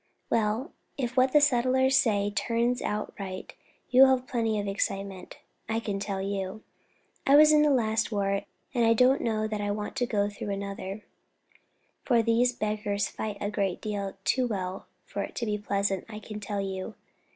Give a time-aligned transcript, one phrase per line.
[0.31, 3.53] "Well, if what the settlers say turns out right,
[3.91, 5.37] you will have plenty of excitement,
[5.69, 6.63] I can tell you.
[7.27, 8.41] I was in the last war,
[8.73, 11.03] and I don't know that I want to go through another,
[12.03, 16.17] for these beggars fight a great deal too well for it to be pleasant, I
[16.17, 16.95] can tell you.